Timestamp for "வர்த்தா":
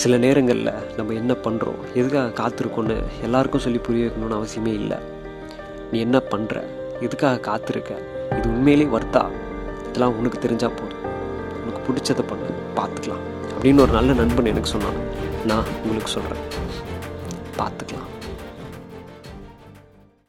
8.96-9.22